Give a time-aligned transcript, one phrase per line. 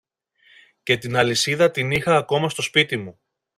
[0.83, 3.19] και την αλυσίδα την είχα ακόμα στο σπίτι μου.